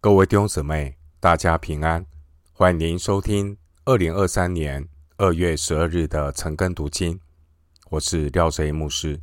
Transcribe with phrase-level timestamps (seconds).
[0.00, 2.06] 各位弟兄姊妹，大家平安！
[2.52, 7.18] 欢迎您收听二零二三年二月十二日的晨更读经。
[7.90, 9.20] 我是廖哲牧师。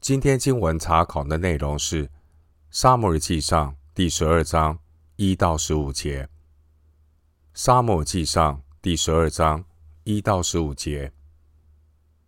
[0.00, 2.06] 今天经文查考的内容是
[2.70, 4.78] 《撒母耳记上》第十二章
[5.16, 6.22] 一到十五节。
[7.52, 9.64] 《撒母耳记上》第十二章
[10.04, 11.12] 一到十五节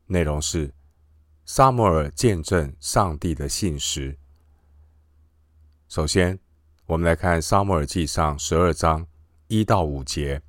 [0.06, 0.74] 内容是
[1.44, 4.18] 撒母耳见证上帝的信实。
[5.88, 6.40] 首先，
[6.88, 9.06] 我们来看《撒母耳记上》十二章
[9.48, 10.40] 一到五节。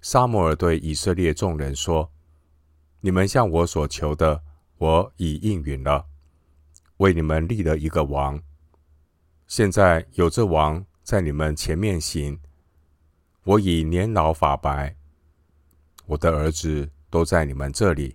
[0.00, 2.12] 撒母耳对以色列众人说
[3.02, 4.44] ：“你们向我所求的，
[4.78, 6.06] 我已应允了，
[6.98, 8.40] 为你们立了一个王。
[9.48, 12.38] 现在有这王在你们前面行。
[13.42, 14.94] 我已年老发白，
[16.06, 18.14] 我的儿子都在你们这里。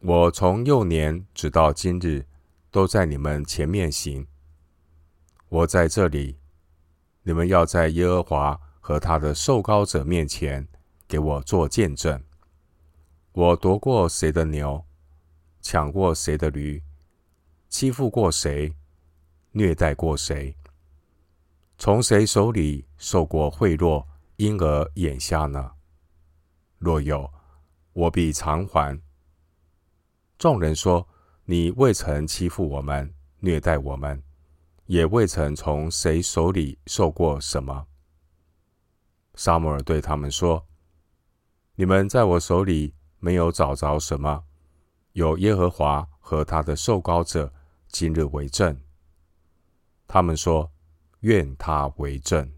[0.00, 2.24] 我从幼年直到今日，
[2.70, 4.26] 都在你们前面行。”
[5.50, 6.38] 我在这里，
[7.24, 10.66] 你们要在耶和华和他的受膏者面前
[11.08, 12.22] 给我做见证。
[13.32, 14.84] 我夺过谁的牛，
[15.60, 16.80] 抢过谁的驴，
[17.68, 18.72] 欺负过谁，
[19.50, 20.56] 虐待过谁，
[21.76, 24.06] 从谁手里受过贿赂，
[24.36, 25.72] 因而眼瞎呢？
[26.78, 27.28] 若有，
[27.92, 28.96] 我必偿还。
[30.38, 31.08] 众人说：
[31.44, 34.22] 你未曾欺负我们，虐待我们。
[34.90, 37.86] 也未曾从谁手里受过什么。
[39.36, 40.66] 沙摩尔对他们说
[41.78, 44.42] ：“你们在我手里没有找着什么，
[45.12, 47.54] 有耶和华和他的受膏者
[47.86, 48.76] 今日为证。”
[50.08, 50.72] 他们说
[51.20, 52.52] ：“愿他为证。”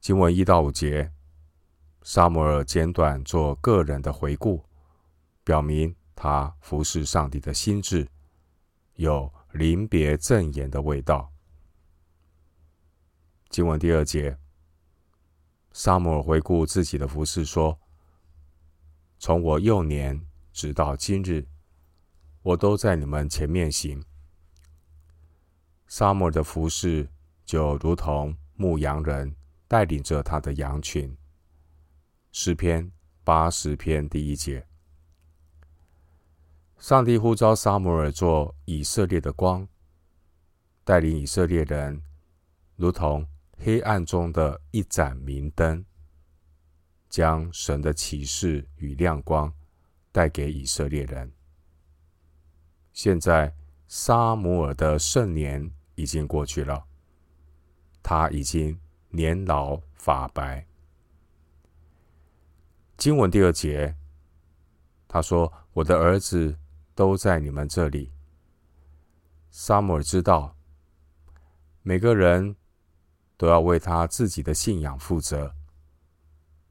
[0.00, 1.12] 经文一到五节，
[2.00, 4.64] 撒母耳简短做个人的回顾，
[5.44, 8.08] 表明他服侍上帝的心志
[8.94, 9.30] 有。
[9.58, 11.32] 临别赠言的味道。
[13.50, 14.38] 经文第二节，
[15.72, 17.76] 萨姆尔回顾自己的服饰，说
[19.18, 21.44] ：“从我幼年直到今日，
[22.42, 24.00] 我都在你们前面行。”
[25.88, 27.08] 萨姆尔的服饰
[27.44, 29.34] 就如同牧羊人
[29.66, 31.12] 带领着他的羊群。
[32.30, 32.92] 诗篇
[33.24, 34.67] 八十篇第一节。
[36.78, 39.66] 上帝呼召撒母耳做以色列的光，
[40.84, 42.00] 带领以色列人，
[42.76, 43.26] 如同
[43.58, 45.84] 黑暗中的一盏明灯，
[47.10, 49.52] 将神的启示与亮光
[50.12, 51.32] 带给以色列人。
[52.92, 53.52] 现在，
[53.88, 56.86] 撒母耳的盛年已经过去了，
[58.04, 58.78] 他已经
[59.08, 60.64] 年老发白。
[62.96, 63.96] 经文第二节，
[65.08, 66.56] 他说：“我的儿子。”
[66.98, 68.10] 都在你们这里。
[69.52, 70.56] 萨姆尔知道，
[71.82, 72.56] 每个人
[73.36, 75.54] 都要为他自己的信仰负责。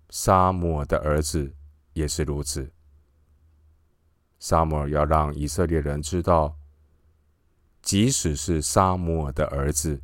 [0.09, 1.55] 萨姆尔的儿子
[1.93, 2.69] 也是如此。
[4.37, 6.57] 萨姆尔要让以色列人知道，
[7.81, 10.01] 即使是萨姆尔的儿子，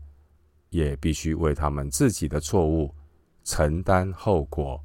[0.69, 2.95] 也必须为他们自己的错误
[3.43, 4.81] 承担后果，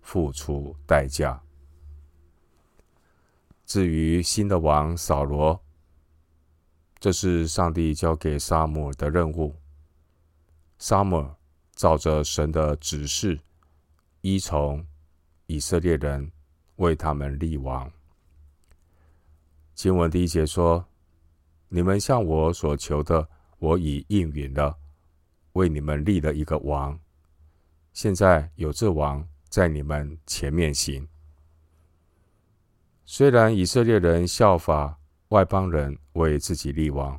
[0.00, 1.38] 付出代价。
[3.68, 5.62] 至于新的王扫罗，
[6.98, 9.54] 这是上帝交给萨姆尔的任务。
[10.78, 11.36] 萨姆尔
[11.72, 13.38] 照着神的指示，
[14.22, 14.86] 依从
[15.48, 16.32] 以色列人，
[16.76, 17.92] 为他们立王。
[19.74, 20.86] 经文第一节说
[21.68, 24.78] ：“你们向我所求的，我已应允了，
[25.52, 26.98] 为你们立了一个王。
[27.92, 31.06] 现在有这王在你们前面行。”
[33.10, 37.18] 虽然以色列人效法外邦人为自己立王，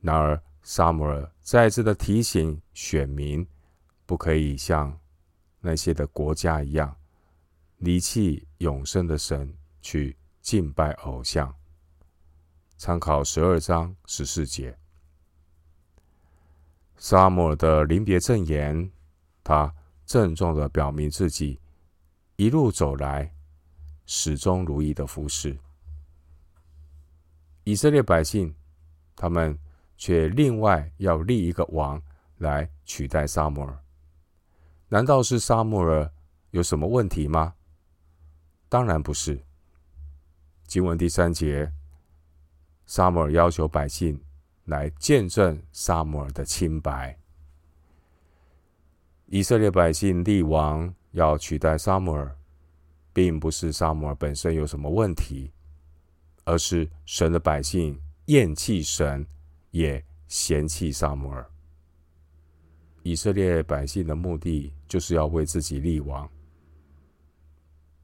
[0.00, 3.44] 然而撒母耳再次的提醒选民，
[4.06, 4.96] 不可以像
[5.58, 6.94] 那些的国家一样
[7.78, 11.52] 离弃永生的神，去敬拜偶像。
[12.76, 14.78] 参考十二章十四节，
[16.96, 18.88] 撒母耳的临别赠言，
[19.42, 19.74] 他
[20.06, 21.58] 郑重的表明自己
[22.36, 23.34] 一路走来。
[24.06, 25.58] 始终如一的服侍
[27.64, 28.54] 以色列百姓，
[29.14, 29.58] 他们
[29.96, 32.02] 却另外要立一个王
[32.38, 33.78] 来取代撒母耳。
[34.88, 36.12] 难道是撒母耳
[36.50, 37.54] 有什么问题吗？
[38.68, 39.44] 当然不是。
[40.66, 41.72] 经文第三节，
[42.84, 44.20] 撒母耳要求百姓
[44.64, 47.16] 来见证撒母耳的清白。
[49.26, 52.36] 以色列百姓立王要取代撒母耳。
[53.12, 55.52] 并不是萨摩尔本身有什么问题，
[56.44, 59.26] 而是神的百姓厌弃神，
[59.70, 61.48] 也嫌弃萨摩尔。
[63.02, 66.28] 以色列百姓的目的就是要为自己立王。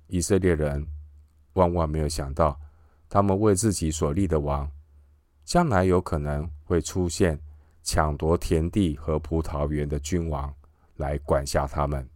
[0.08, 0.86] 以色列人
[1.52, 2.58] 万万没有想到，
[3.08, 4.70] 他们为自己所立的王，
[5.44, 7.38] 将来有可能会出现
[7.82, 10.52] 抢夺田地和葡萄园的君王
[10.96, 12.08] 来管辖他们。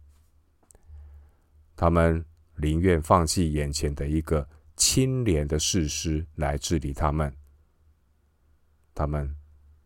[1.75, 2.23] 他们
[2.55, 7.35] 宁愿放弃眼前的一个清廉的士师来治理他们。
[8.95, 9.35] 他们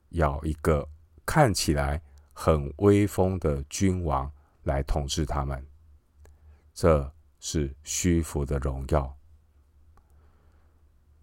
[0.09, 0.87] 要一个
[1.25, 2.01] 看起来
[2.33, 4.31] 很威风的君王
[4.63, 5.65] 来统治他们，
[6.73, 9.17] 这是虚浮的荣耀。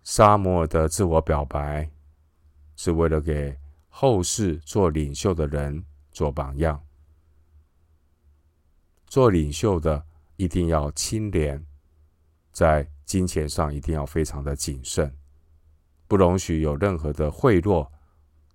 [0.02, 1.91] 沙摩尔的自我表白，
[2.76, 3.56] 是为了给
[3.88, 6.82] 后世做领袖的人做榜样。
[9.06, 10.05] 做领袖的
[10.36, 11.64] 一定要清廉，
[12.52, 15.14] 在金钱上一定要非常的谨慎，
[16.08, 17.88] 不容许有任何的贿赂、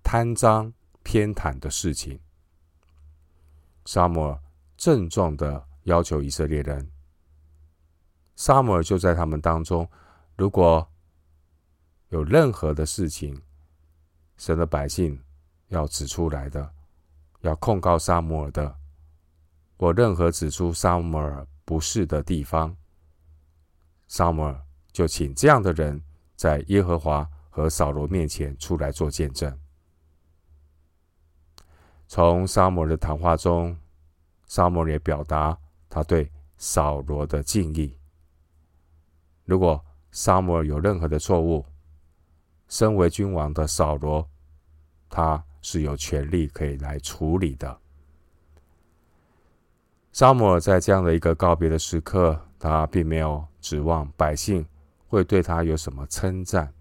[0.02, 0.72] 贪赃、
[1.02, 2.18] 偏袒的事情。
[3.86, 4.40] 沙摩尔
[4.76, 6.90] 郑重的要求以色列人，
[8.36, 9.88] 沙摩尔就在他们当中。
[10.36, 10.86] 如果
[12.08, 13.40] 有任何的事情，
[14.36, 15.22] 神的百姓
[15.68, 16.72] 要指出来的，
[17.40, 18.76] 要控告沙摩尔的，
[19.76, 22.76] 我任何指出撒母耳不是的地方，
[24.08, 26.02] 撒母耳就请这样的人
[26.34, 29.56] 在耶和华和扫罗面前出来做见证。
[32.08, 33.78] 从撒母耳的谈话中，
[34.48, 35.56] 撒母耳也表达
[35.88, 37.96] 他对扫罗的敬意。
[39.44, 39.80] 如果
[40.10, 41.64] 撒母耳有任何的错误，
[42.66, 44.28] 身为君王的扫罗，
[45.08, 47.80] 他是有权利可以来处理的。
[50.12, 54.66] 撒母耳在这样的一个告别的时刻，他并没有指望百姓
[55.06, 56.72] 会对他有什么称赞。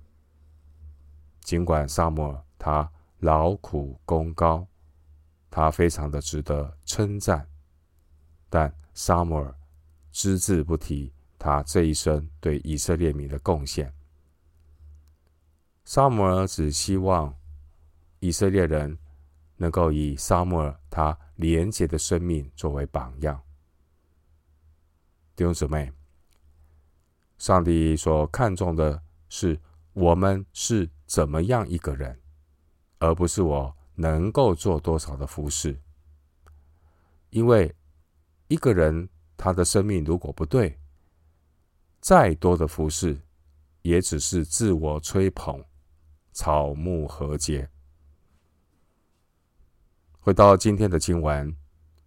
[1.42, 2.90] 尽管撒母耳他
[3.20, 4.66] 劳苦功高。
[5.52, 7.44] 他非常的值得称赞，
[8.52, 9.52] 但撒母耳
[10.12, 13.92] 只字不提他这一生对以色列民的贡献。
[15.86, 17.36] 撒母耳只希望
[18.20, 18.96] 以色列人
[19.60, 23.40] 能够以撒母耳他廉洁的生命作为榜样。
[25.36, 25.94] 弟兄姊妹，
[27.38, 29.60] 上帝所看重的是
[29.94, 32.20] 我们是怎么样一个人，
[32.98, 33.76] 而不是我。
[34.02, 35.78] 能够做多少的服饰？
[37.32, 37.76] 因为
[38.48, 40.80] 一个人他的生命如果不对，
[42.00, 43.20] 再多的服饰
[43.82, 45.62] 也只是自我吹捧，
[46.32, 47.70] 草木和解。
[50.30, 51.52] 回到今天的经文，《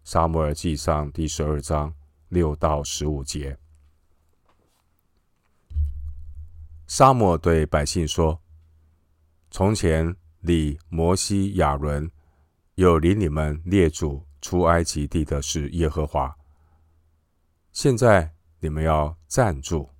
[0.05, 1.93] 撒母耳记上》第十二章
[2.29, 3.59] 六到十五节，
[6.87, 8.41] 撒母耳对百姓说
[9.51, 12.09] ：“从前。”立摩西、亚伦，
[12.77, 16.37] 有领你们列祖出埃及地的是耶和华。
[17.73, 19.91] 现在你们要站住，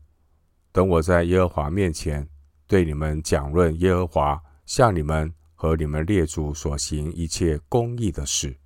[0.71, 2.29] 等我在耶和华面前
[2.69, 8.59] 对你们讲论耶和华向你们和你们列祖所行一切公义的事。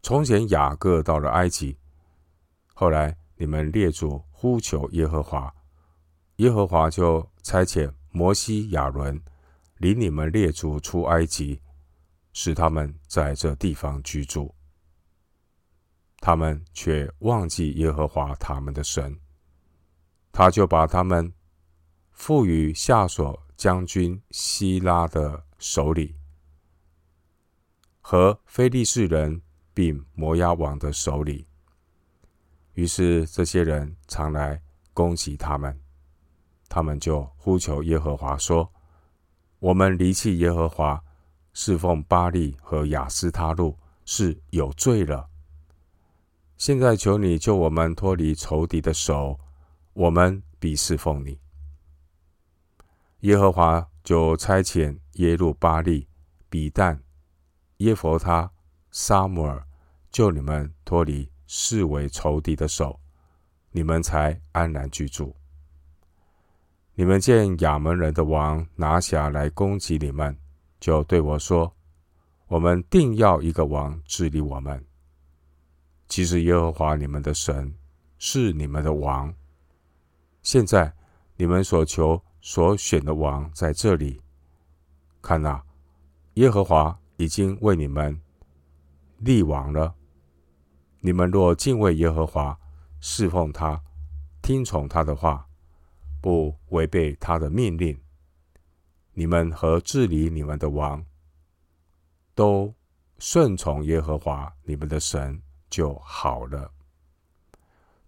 [0.00, 1.76] 从前雅各到了埃及，
[2.72, 5.52] 后来你们列祖呼求耶和华，
[6.36, 9.20] 耶和华就差遣摩西、亚伦。
[9.78, 11.60] 领你们列祖出埃及，
[12.32, 14.54] 使他们在这地方居住。
[16.18, 19.18] 他们却忘记耶和华他们的神，
[20.30, 21.34] 他就把他们
[22.12, 26.14] 付于夏琐将军希拉的手里，
[28.00, 29.40] 和非利士人
[29.72, 31.46] 并摩押王的手里。
[32.74, 34.62] 于是这些人常来
[34.94, 35.78] 攻击他们，
[36.68, 38.72] 他们就呼求耶和华说。
[39.58, 41.00] 我们离弃耶和华，
[41.52, 45.28] 侍奉巴力和亚斯他录是有罪了。
[46.56, 49.38] 现在求你救我们脱离仇敌的手，
[49.92, 51.41] 我们必侍奉你。
[53.22, 56.08] 耶和华就差遣耶路巴力、
[56.48, 57.00] 比但、
[57.76, 58.50] 耶弗他、
[58.90, 59.64] 撒母耳
[60.10, 62.98] 救你们脱离视为仇敌的手，
[63.70, 65.34] 你们才安然居住。
[66.94, 70.36] 你们见亚门人的王拿辖来攻击你们，
[70.80, 71.72] 就对我说
[72.48, 74.84] ：“我们定要一个王治理我们。”
[76.08, 77.72] 其实耶和华你们的神
[78.18, 79.32] 是你们的王。
[80.42, 80.92] 现在
[81.36, 84.20] 你们所求所选的王在这里。
[85.22, 85.64] 看哪，
[86.34, 88.20] 耶和华已经为你们
[89.16, 89.94] 立王了。
[91.00, 92.58] 你们若敬畏耶和华，
[93.00, 93.82] 侍奉他，
[94.42, 95.48] 听从他的话。
[96.20, 98.00] 不违背他的命令，
[99.12, 101.04] 你们和治理你们的王，
[102.32, 102.72] 都
[103.18, 106.70] 顺从耶和华你们的神就好了。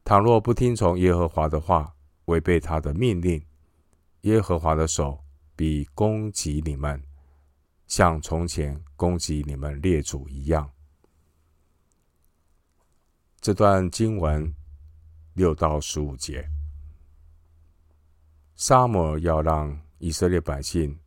[0.05, 3.45] 倘若不听从耶和华的话，违背他的命令，
[4.25, 5.23] 耶和华的手
[5.55, 6.99] 必攻击你们，
[7.87, 10.71] 像从前攻击你们列祖一样。
[13.39, 14.55] 这段经文
[15.35, 16.49] 六到十五节，
[18.57, 20.99] 撒母耳要让以色列百姓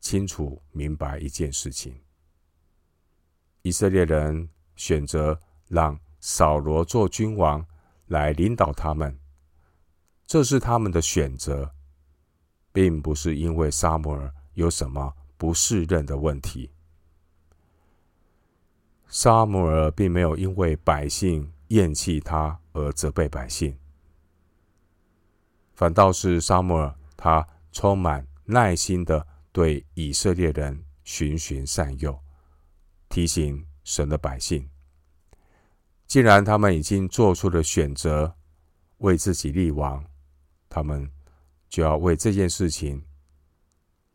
[0.00, 1.94] 清楚明白一件事情：
[3.60, 5.38] 以色列人选择
[5.68, 7.62] 让扫罗做君王
[8.06, 9.14] 来领导他们，
[10.26, 11.70] 这是他们的选择，
[12.72, 16.70] 并不是因为撒母耳有什么不适任的问题。
[19.08, 21.52] 撒母耳并没有因为百姓。
[21.72, 23.74] 厌弃他而责备百姓，
[25.72, 32.20] 反倒是撒母耳，他充满耐心的对以色列人循循善诱，
[33.08, 34.68] 提醒神的百姓，
[36.06, 38.36] 既然他们已经做出了选择，
[38.98, 40.04] 为自己立王，
[40.68, 41.10] 他们
[41.72, 43.02] 就要为这件事情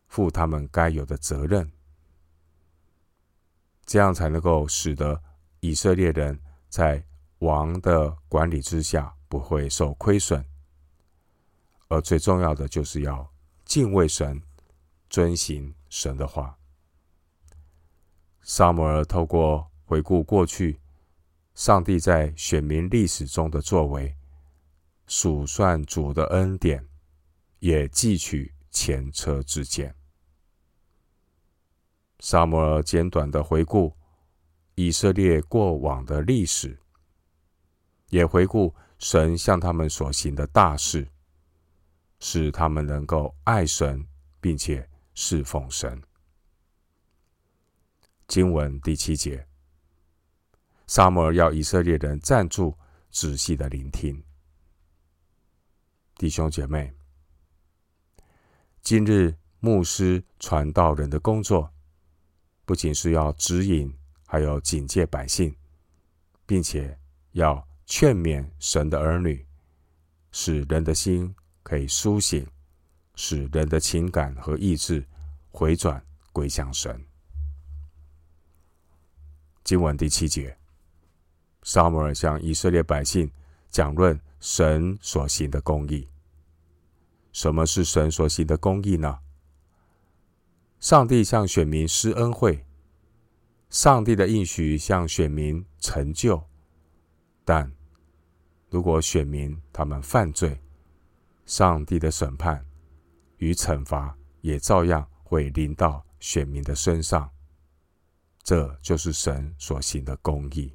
[0.05, 1.67] 负他们该有的责任，
[3.83, 5.19] 这样才能够使得
[5.59, 7.03] 以色列人在
[7.39, 10.45] 王的管理之下不会受亏损，
[11.87, 13.27] 而最重要的就是要
[13.65, 14.39] 敬畏神，
[15.09, 16.55] 遵行神的话。
[18.43, 20.79] 撒摩尔透过回顾过去，
[21.55, 24.15] 上帝在选民历史中的作为，
[25.07, 26.87] 数算主的恩典，
[27.59, 29.95] 也汲取前车之鉴。
[32.19, 33.95] 撒摩尔简短的回顾
[34.75, 36.79] 以色列过往的历史。
[38.09, 41.05] 也回顾神向他们所行的大事，
[42.19, 44.07] 使他们能够爱神，
[44.39, 46.01] 并且侍奉神。
[48.25, 49.45] 经文第七节，
[50.87, 52.77] 撒摩尔要以色列人站住，
[53.11, 54.23] 仔细的聆听。
[56.15, 56.95] 弟兄姐妹，
[58.89, 61.69] 今日牧师传道人的工作，
[62.63, 63.93] 不仅是要指引，
[64.25, 65.53] 还有警戒百姓，
[66.45, 66.97] 并且
[67.33, 67.67] 要。
[67.85, 69.45] 劝勉神的儿女，
[70.31, 72.47] 使人的心可以苏醒，
[73.15, 75.05] 使人的情感和意志
[75.51, 76.01] 回转
[76.31, 77.05] 归向神。
[79.65, 80.57] 经文第七节，
[81.63, 83.29] 撒母尔向以色列百姓
[83.69, 86.07] 讲论神所行的公义。
[87.31, 89.19] 什么是神所行的公义呢？
[90.79, 92.65] 上帝向选民施恩惠，
[93.69, 96.43] 上帝的应许向选民成就，
[97.43, 97.71] 但。
[98.69, 100.61] 如果选民他们犯罪，
[101.45, 102.65] 上帝的审判
[103.37, 107.31] 与惩罚也照样会临到选民的身上。
[108.43, 110.73] 这就是神所行的公义。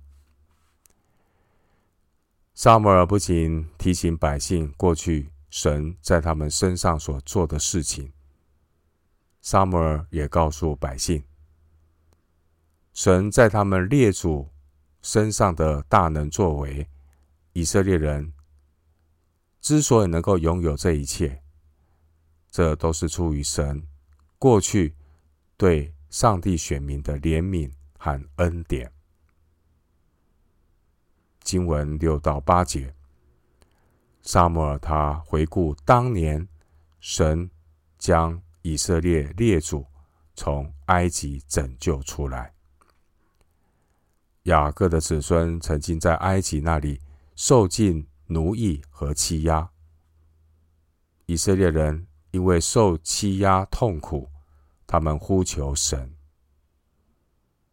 [2.55, 8.11] 撒母耳不仅提醒百姓过去神在他们身上所做的事情，
[9.43, 11.23] 撒母耳也告诉百姓，
[12.95, 14.49] 神在他们列祖
[15.03, 16.89] 身上的大能作为。
[17.53, 18.33] 以色列人
[19.61, 21.43] 之所以能够拥有这一切，
[22.51, 23.87] 这都是出于神
[24.39, 24.95] 过去
[25.59, 28.91] 对上帝选民的怜悯和恩典。
[31.43, 32.95] 经文六到八节，
[34.23, 36.49] 撒母耳他回顾当年
[37.01, 37.51] 神
[37.99, 39.87] 将以色列列祖
[40.35, 42.55] 从埃及拯救出来，
[44.45, 47.01] 雅各的子孙曾经在埃及那里。
[47.35, 49.71] 受尽奴役和欺压，
[51.25, 54.29] 以色列人因为受欺压痛苦，
[54.87, 56.15] 他们呼求神，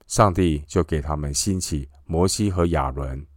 [0.08, 3.28] 上帝就给他们兴起摩西和亚伦。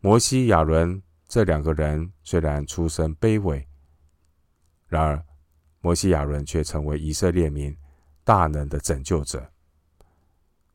[0.00, 1.00] 摩西、亚伦
[1.34, 3.66] 这两个人虽然出身卑微，
[4.86, 5.20] 然而
[5.80, 7.76] 摩西、亚伦却成为以色列民
[8.22, 9.50] 大能的拯救者，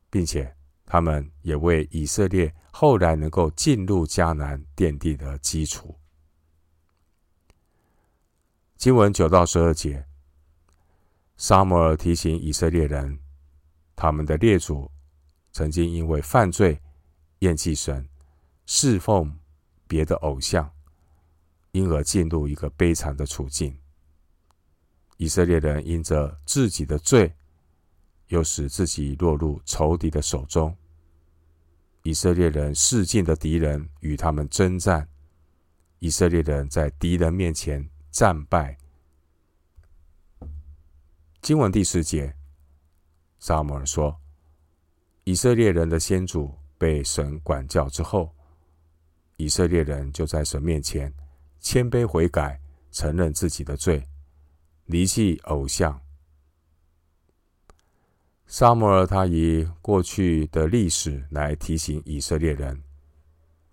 [0.10, 0.54] 并且。
[0.92, 5.96] 他们也为以色列后来能够进入迦南奠定了基础。
[8.76, 10.08] 经文九到十二节，
[11.38, 13.20] 撒母耳提醒以色列人，
[13.96, 14.90] 他们的列祖
[15.52, 16.82] 曾经因为犯罪、
[17.42, 18.10] 厌弃神、
[18.66, 19.40] 侍奉
[19.90, 20.72] 别的偶像，
[21.72, 23.76] 因而进入一个悲惨的处境。
[25.18, 27.34] 以色列人因着自己的罪，
[28.28, 30.78] 又使自己落入仇敌的手中。
[32.04, 35.10] 以色列人势近的敌人与他们征战，
[35.98, 38.78] 以色列人在敌人面前战败。
[41.42, 42.36] 经文第十节，
[43.40, 44.22] 撒母耳说
[45.26, 48.36] ：“以色列人的先祖被神管教之后，
[49.40, 51.12] 以色列人就在神面前
[51.60, 54.08] 谦卑悔改，承认自己的罪，
[54.86, 56.00] 离弃偶像。”
[58.46, 62.84] 撒母耳他以过去的历史来提醒以色列人，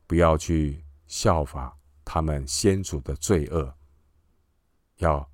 [0.07, 3.75] 不要去效法他们先祖的罪恶，
[4.97, 5.29] 要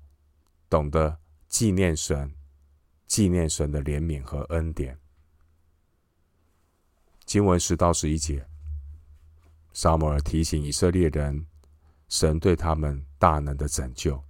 [0.69, 1.19] 懂得。
[1.49, 2.33] 纪念神，
[3.05, 4.97] 纪念神的怜悯和恩典。
[7.25, 8.43] 经文十到十一节，
[9.73, 11.45] 撒摩尔提醒以色列人，
[12.07, 14.23] 神对他们大能的拯救，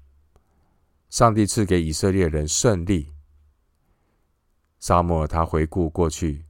[1.09, 3.13] 上帝赐给以色列人胜利。
[4.79, 6.43] 撒摩尔他回顾过去，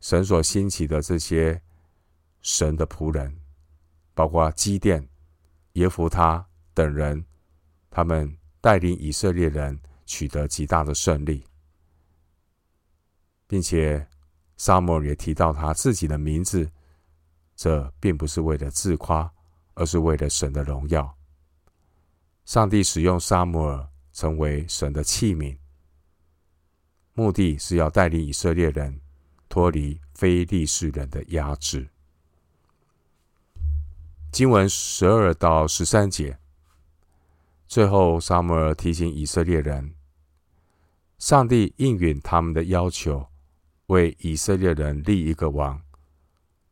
[0.00, 1.62] 神所兴起的这些
[2.40, 3.40] 神的仆人，
[4.14, 5.08] 包括基甸、
[5.74, 7.24] 耶弗他等人，
[7.90, 8.36] 他们。
[8.60, 11.44] 带领以色列人取得极大的胜利，
[13.46, 14.04] 并且
[14.56, 16.68] 撒摩尔也提到他自己的名字，
[17.58, 19.28] 这并不是为了自夸，
[19.74, 21.12] 而是为了神的荣耀。
[22.44, 25.58] 上帝使用撒母耳成为神的器皿，
[27.14, 29.00] 目的是要带领以色列人
[29.48, 31.88] 脱离非利士人的压制。
[34.30, 36.38] 经文十二到十三节。
[37.66, 39.96] 最后，撒母耳提醒以色列人，
[41.18, 43.26] 上帝应允他们的要求，
[43.86, 45.82] 为以色列人立一个王，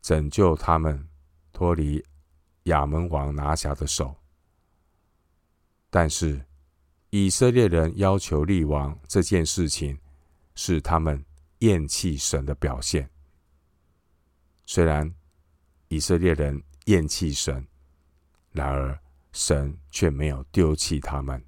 [0.06, 1.08] 拯救他们
[1.52, 2.00] 脱离
[2.66, 4.14] 亚扪王拿辖的手。
[5.90, 6.46] 但是，
[7.10, 9.98] 以色列人要求立王这件事情，
[10.54, 11.26] 是他们
[11.58, 13.10] 厌弃神的表现。
[14.64, 15.12] 虽然
[15.88, 17.66] 以色列人厌弃神，
[18.52, 18.96] 然而，
[19.32, 21.44] 神却没有丢弃他们。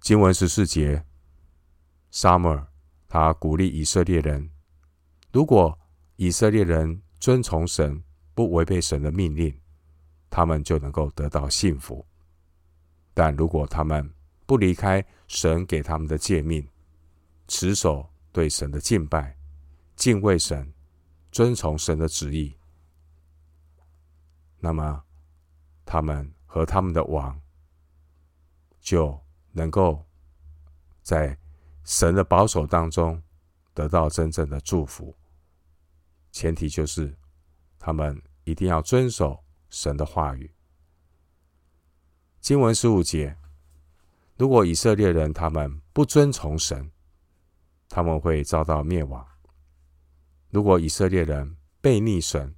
[0.00, 1.02] 经文十四节，
[2.10, 2.66] 撒母耳
[3.08, 4.50] 他鼓励以色列人：
[5.32, 5.78] 如果
[6.22, 8.04] 以色列人遵从神，
[8.34, 9.58] 不违背神的命令，
[10.28, 12.04] 他们就能够得到幸福；
[13.14, 14.12] 但如果他们
[14.44, 16.68] 不离开神给他们的诫命，
[17.48, 19.34] 持守对神的敬拜、
[19.96, 20.70] 敬畏神、
[21.32, 22.54] 遵从神的旨意，
[24.58, 25.02] 那么，
[25.86, 27.40] 他们和他们的王
[28.78, 29.18] 就
[29.52, 30.04] 能够
[31.00, 31.34] 在
[31.82, 33.22] 神的保守当中
[33.72, 35.16] 得到真正的祝福。
[36.32, 37.16] 前提就是
[37.78, 40.52] 他们一定要遵守神的话语。
[42.40, 43.36] 经文十五节，
[44.36, 46.90] 如果以色列人他们不遵从神，
[47.88, 49.24] 他们会遭到灭亡；
[50.48, 52.54] 如果以色列人背逆神，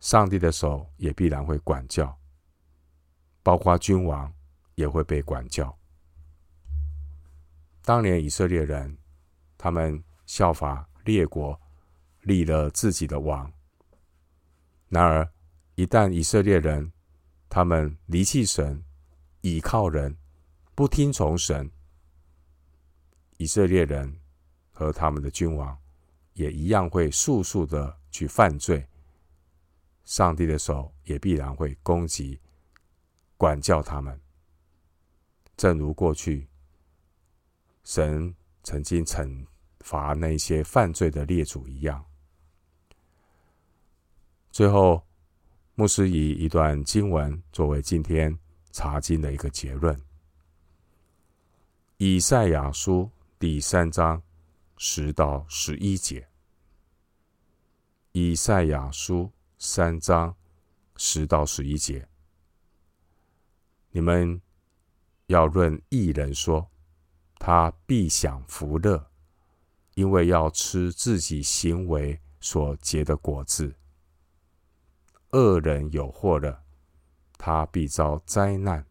[0.00, 2.18] 上帝的手也必然会管教。
[3.42, 4.30] 包括君王
[4.74, 5.78] 也会被管教。
[7.82, 8.98] 当年以色列人，
[9.56, 11.58] 他们效法列国，
[12.22, 13.52] 立了自己的王。
[14.88, 15.30] 然而，
[15.74, 16.92] 一旦以色列人
[17.48, 18.82] 他们离弃神，
[19.42, 20.16] 倚靠人，
[20.74, 21.70] 不听从神，
[23.36, 24.20] 以色列人
[24.70, 25.78] 和他们的君王
[26.34, 28.86] 也一样会速速的去犯罪。
[30.04, 32.40] 上帝的手也必然会攻击。
[33.36, 34.20] 管教他们，
[35.56, 36.48] 正如过去
[37.84, 39.46] 神曾经惩
[39.80, 42.04] 罚那些犯罪的列祖一样。
[44.50, 45.06] 最后，
[45.74, 48.36] 牧师以一段经文作为今天
[48.72, 49.96] 查经的一个结论：
[51.98, 53.08] 以赛亚书
[53.38, 54.20] 第三章
[54.76, 56.26] 十到十一节。
[58.12, 60.34] 以赛亚书三章
[60.96, 62.08] 十到十一节。
[63.90, 64.40] 你们
[65.26, 66.68] 要论一人说，
[67.38, 69.08] 他必享福乐，
[69.94, 73.72] 因为要吃自己行为所结的果子。
[75.32, 76.62] 恶人有祸了，
[77.36, 78.84] 他必遭灾难，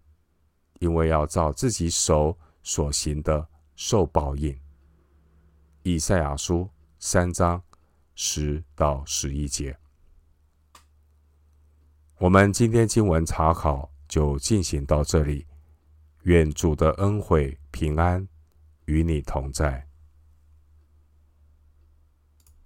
[0.80, 4.58] 因为要照自己手所行的受报应。
[5.84, 6.70] 以赛亚书
[7.00, 7.64] 三章
[8.16, 9.78] 十到十一节。
[12.18, 13.90] 我们今天经文查考。
[14.08, 15.46] 就进行到这里，
[16.24, 18.26] 愿主的恩惠平安
[18.86, 19.87] 与你同在。